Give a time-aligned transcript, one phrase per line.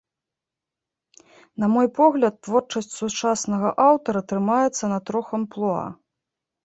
[1.63, 5.85] На мой погляд, творчасць сучаснага аўтара трымаецца на трох амплуа.